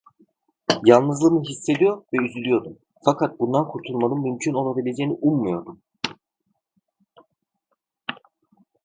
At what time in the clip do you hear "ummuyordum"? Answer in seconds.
5.21-5.81